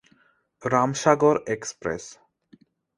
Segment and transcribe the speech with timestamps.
[0.63, 2.03] Ram Sagar express